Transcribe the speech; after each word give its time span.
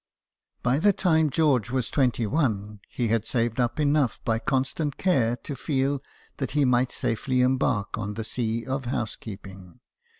By 0.63 0.79
the 0.79 0.93
time 0.93 1.29
George 1.29 1.69
was 1.69 1.91
twenty 1.91 2.25
one, 2.25 2.79
he 2.89 3.09
had 3.09 3.23
saved 3.23 3.59
up 3.59 3.79
enough 3.79 4.19
by 4.25 4.39
constant 4.39 4.97
care 4.97 5.35
to 5.43 5.55
feel 5.55 6.01
that 6.37 6.51
he 6.57 6.65
might 6.65 6.91
safely 6.91 7.41
embark 7.41 7.99
on 7.99 8.15
the 8.15 8.23
sea 8.23 8.65
of 8.65 8.85
house 8.85 9.15
keeping. 9.15 9.79